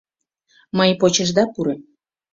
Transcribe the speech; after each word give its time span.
—Мый... 0.77 0.91
почешда 1.01 1.43
пурем. 1.53 1.81